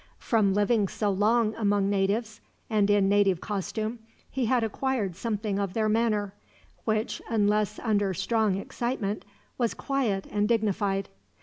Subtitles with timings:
[0.17, 3.99] From living so long among natives, and in native costume,
[4.31, 6.33] he had acquired something of their manner;
[6.85, 9.23] which, unless under strong excitement,
[9.59, 11.07] was quiet and dignified.